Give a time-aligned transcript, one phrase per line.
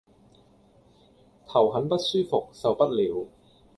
[1.45, 3.27] 頭很不舒服，受不了